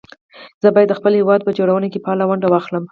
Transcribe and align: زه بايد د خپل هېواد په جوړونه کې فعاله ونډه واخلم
زه 0.61 0.67
بايد 0.75 0.87
د 0.91 0.97
خپل 0.99 1.13
هېواد 1.19 1.41
په 1.43 1.51
جوړونه 1.57 1.87
کې 1.91 2.01
فعاله 2.03 2.25
ونډه 2.27 2.47
واخلم 2.49 2.79